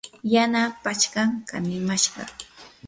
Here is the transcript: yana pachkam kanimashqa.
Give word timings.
yana 0.33 0.61
pachkam 0.83 1.29
kanimashqa. 1.49 2.21